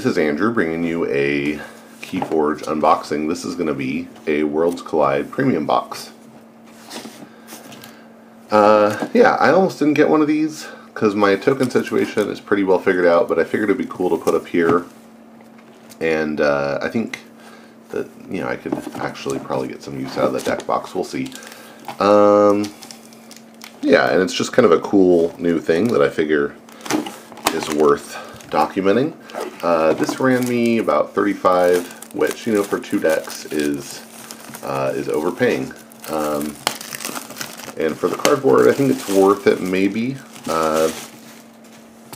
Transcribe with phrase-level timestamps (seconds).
[0.00, 1.58] This is Andrew bringing you a
[2.00, 3.28] Keyforge unboxing.
[3.28, 6.10] This is going to be a Worlds Collide premium box.
[8.50, 12.64] Uh, yeah, I almost didn't get one of these because my token situation is pretty
[12.64, 14.86] well figured out, but I figured it'd be cool to put up here.
[16.00, 17.18] And uh, I think
[17.90, 20.94] that, you know, I could actually probably get some use out of the deck box.
[20.94, 21.30] We'll see.
[21.98, 22.72] Um,
[23.82, 26.56] yeah, and it's just kind of a cool new thing that I figure
[27.52, 28.16] is worth
[28.48, 29.14] documenting.
[29.62, 34.02] Uh, this ran me about 35, which you know for two decks is
[34.62, 35.72] uh, is overpaying.
[36.08, 36.56] Um,
[37.76, 40.16] and for the cardboard, I think it's worth it maybe,
[40.46, 40.90] uh,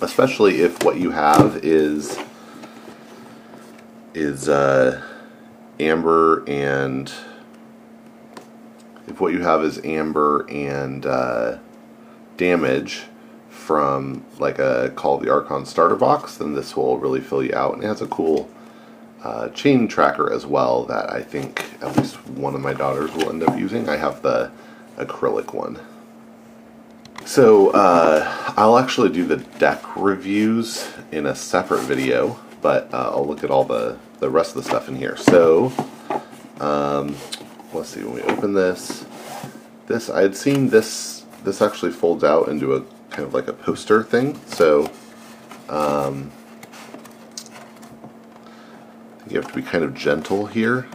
[0.00, 2.18] especially if what you have is
[4.12, 5.02] is uh,
[5.78, 7.12] amber and
[9.06, 11.58] if what you have is amber and uh,
[12.36, 13.04] damage
[13.50, 17.54] from like a Call of the Archon starter box, then this will really fill you
[17.54, 17.74] out.
[17.74, 18.48] And it has a cool
[19.22, 23.28] uh, chain tracker as well that I think at least one of my daughters will
[23.28, 23.88] end up using.
[23.88, 24.50] I have the
[24.96, 25.78] acrylic one.
[27.26, 33.26] So uh, I'll actually do the deck reviews in a separate video, but uh, I'll
[33.26, 35.16] look at all the, the rest of the stuff in here.
[35.16, 35.72] So
[36.60, 37.14] um,
[37.72, 39.04] let's see, when we open this,
[39.86, 43.52] this I had seen this, this actually folds out into a kind of like a
[43.52, 44.40] poster thing.
[44.46, 44.90] So
[45.68, 46.30] um,
[49.28, 50.86] you have to be kind of gentle here.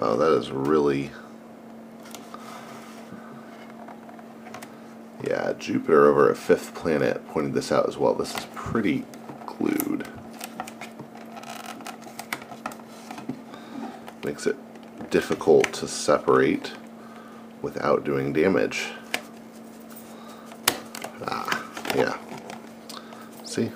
[0.00, 1.10] Wow, that is really...
[5.24, 8.14] Yeah, Jupiter over a Fifth Planet pointed this out as well.
[8.14, 9.04] This is pretty
[9.46, 10.08] glued.
[14.24, 14.56] Makes it
[15.12, 16.72] difficult to separate
[17.60, 18.88] without doing damage.
[21.26, 22.16] Ah, yeah.
[23.44, 23.70] See?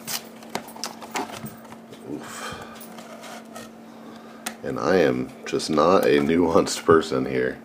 [2.11, 2.65] Oof.
[4.65, 7.59] And I am just not a nuanced person here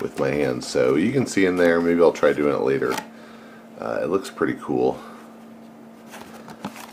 [0.00, 2.94] with my hands, so you can see in there, maybe I'll try doing it later.
[3.78, 4.98] Uh, it looks pretty cool.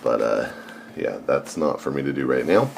[0.03, 0.49] But, uh,
[0.97, 2.69] yeah, that's not for me to do right now.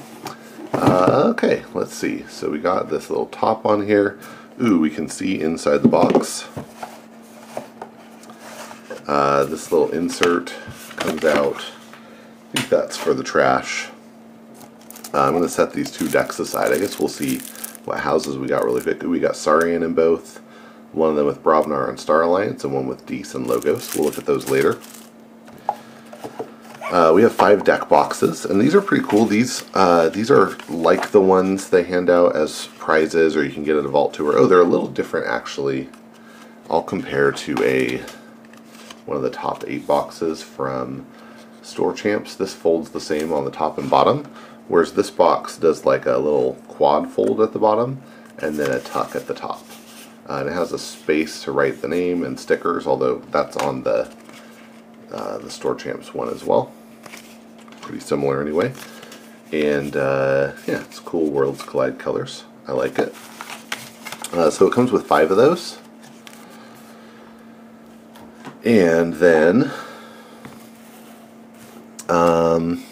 [0.73, 2.23] Uh, okay, let's see.
[2.27, 4.19] So we got this little top on here.
[4.61, 6.47] Ooh, we can see inside the box.
[9.07, 10.53] Uh, this little insert
[10.97, 11.55] comes out.
[11.55, 13.87] I think that's for the trash.
[15.13, 16.71] Uh, I'm going to set these two decks aside.
[16.71, 17.39] I guess we'll see
[17.85, 19.01] what houses we got really quick.
[19.01, 20.37] We got Saurian in both.
[20.91, 23.95] One of them with Brobnar and Star Alliance, and one with Dees and Logos.
[23.95, 24.79] We'll look at those later.
[26.89, 29.25] Uh, we have five deck boxes, and these are pretty cool.
[29.25, 33.63] These uh, these are like the ones they hand out as prizes, or you can
[33.63, 34.35] get at a Vault Tour.
[34.35, 35.87] Oh, they're a little different actually.
[36.67, 37.99] I'll compare to a
[39.05, 41.05] one of the top eight boxes from
[41.61, 42.33] Store Champs.
[42.33, 44.25] This folds the same on the top and bottom,
[44.67, 48.01] whereas this box does like a little quad fold at the bottom
[48.39, 49.63] and then a tuck at the top.
[50.27, 53.83] Uh, and it has a space to write the name and stickers, although that's on
[53.83, 54.11] the
[55.11, 56.73] uh, the Store Champs one as well
[57.89, 58.71] pretty similar anyway.
[59.51, 62.43] And uh, yeah, it's cool Worlds Collide colors.
[62.67, 63.15] I like it.
[64.31, 65.79] Uh, so it comes with five of those.
[68.63, 69.71] And then,
[72.09, 72.83] um,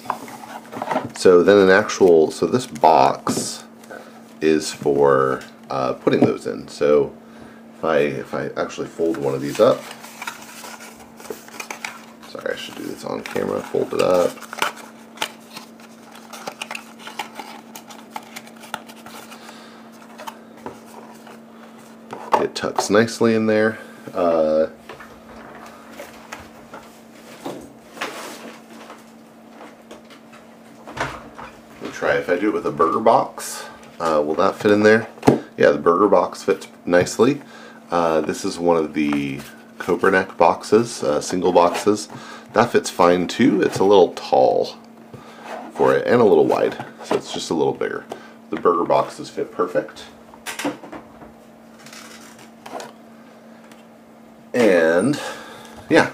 [1.16, 3.66] so then an actual, so this box
[4.42, 6.68] is for uh, putting those in.
[6.70, 7.16] So
[7.78, 9.80] if I, if I actually fold one of these up,
[12.30, 14.67] sorry, I should do this on camera, fold it up.
[22.58, 23.78] Tucks nicely in there.
[24.16, 24.66] Uh,
[31.84, 33.68] me try if I do it with a burger box.
[34.00, 35.08] Uh, will that fit in there?
[35.56, 37.44] Yeah, the burger box fits nicely.
[37.92, 39.40] Uh, this is one of the
[39.78, 42.10] Copernic boxes, uh, single boxes.
[42.54, 43.62] That fits fine too.
[43.62, 44.78] It's a little tall
[45.74, 48.04] for it and a little wide, so it's just a little bigger.
[48.50, 50.06] The burger boxes fit perfect.
[54.54, 55.20] And
[55.90, 56.12] yeah,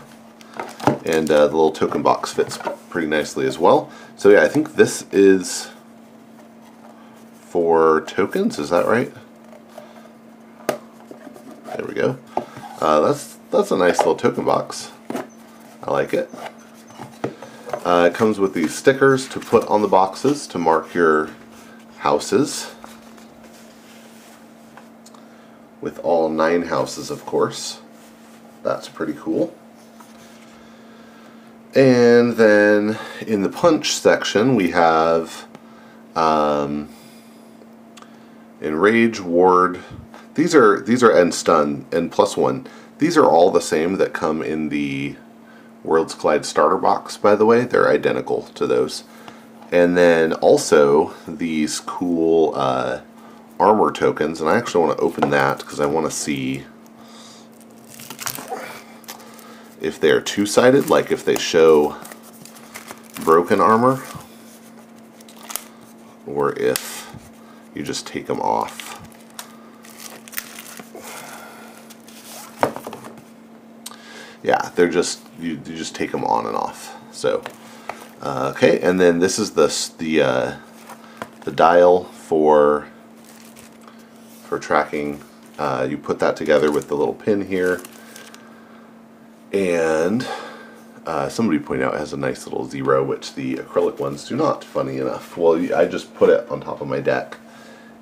[1.06, 2.60] and uh, the little token box fits
[2.90, 3.92] pretty nicely as well.
[4.16, 5.72] So yeah, I think this is
[7.42, 8.60] for tokens.
[8.60, 9.14] Is that right?
[10.68, 12.18] There we go.
[12.80, 14.92] Uh, that's that's a nice little token box.
[15.84, 16.30] I like it.
[17.86, 21.30] Uh, it comes with these stickers to put on the boxes to mark your
[21.98, 22.74] houses.
[25.82, 27.82] With all nine houses, of course.
[28.64, 29.54] That's pretty cool.
[31.76, 35.48] And then in the punch section, we have
[36.16, 36.90] um,
[38.62, 39.82] Enrage, Ward.
[40.36, 42.68] These are these are and Stun and plus one.
[43.00, 45.16] These are all the same that come in the
[45.84, 47.18] Worlds Collide starter box.
[47.18, 49.04] By the way, they're identical to those.
[49.72, 53.02] And then also these cool uh,
[53.60, 56.64] armor tokens, and I actually want to open that because I want to see
[59.84, 61.98] if they're two-sided, like if they show
[63.24, 64.02] broken armor,
[66.26, 67.14] or if
[67.76, 68.80] you just take them off.
[74.42, 76.96] Yeah, they're just, you, you just take them on and off.
[77.14, 77.44] So,
[78.22, 80.58] uh, okay, and then this is the, the, uh,
[81.42, 82.88] the dial for,
[84.44, 85.22] for tracking.
[85.60, 87.82] Uh, you put that together with the little pin here
[89.54, 90.28] and
[91.06, 94.36] uh, somebody pointed out it has a nice little zero, which the acrylic ones do
[94.36, 95.38] not, funny enough.
[95.38, 97.38] Well, I just put it on top of my deck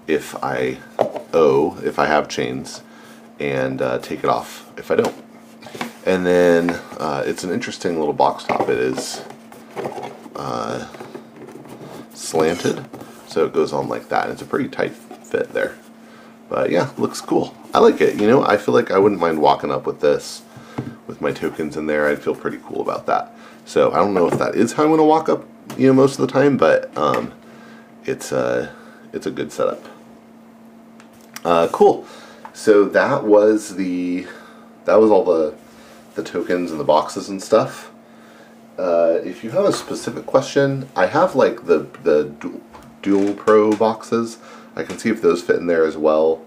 [0.08, 0.78] if I
[1.34, 2.82] owe, if I have chains,
[3.40, 5.16] and uh, take it off if I don't.
[6.06, 8.70] And then uh, it's an interesting little box top.
[8.70, 9.24] It is
[10.36, 10.88] uh,
[12.14, 12.86] slanted,
[13.28, 14.30] so it goes on like that.
[14.30, 15.78] It's a pretty tight fit there.
[16.50, 17.56] But yeah, looks cool.
[17.74, 18.20] I like it.
[18.20, 20.44] You know, I feel like I wouldn't mind walking up with this
[21.08, 23.36] with my tokens in there, I'd feel pretty cool about that.
[23.66, 25.46] So I don't know if that is how I'm going to walk up,
[25.78, 27.34] you know, most of the time, but um,
[28.06, 28.70] it's a uh,
[29.14, 29.84] it's a good setup.
[31.44, 32.06] Uh, cool.
[32.54, 34.28] So that was the
[34.86, 35.56] that was all the
[36.16, 37.92] the tokens and the boxes and stuff.
[38.78, 42.34] Uh, if you have a specific question, I have like the the
[43.02, 44.38] dual pro boxes.
[44.76, 46.46] I can see if those fit in there as well.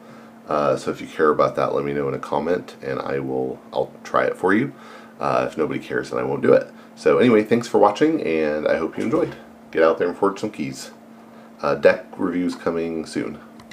[0.48, 3.18] Uh, so if you care about that, let me know in a comment, and I
[3.18, 4.72] will I'll try it for you.
[5.18, 6.70] Uh, if nobody cares, then I won't do it.
[6.96, 9.34] So anyway, thanks for watching, and I hope you enjoyed.
[9.70, 10.90] Get out there and forge some keys.
[11.62, 13.38] Uh, deck reviews coming soon.